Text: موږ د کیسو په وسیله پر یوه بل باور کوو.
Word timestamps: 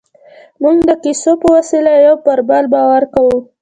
موږ 0.63 0.77
د 0.89 0.91
کیسو 1.03 1.31
په 1.41 1.47
وسیله 1.55 1.91
پر 1.95 1.99
یوه 2.37 2.47
بل 2.47 2.63
باور 2.73 3.03
کوو. 3.13 3.37